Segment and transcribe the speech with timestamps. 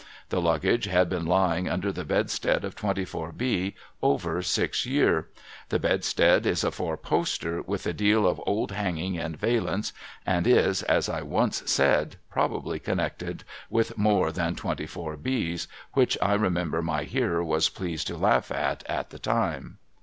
[0.29, 5.27] The luggage had been lying under the bedstead of 24 B over six year.
[5.69, 9.93] The bedstead is a four poster, with a deal of old hanging and valance,
[10.25, 16.33] and is, as I once said, probably connected with more than 24 Bs,— which I
[16.33, 19.77] remember my hearers was pleased to laugh at, at the time.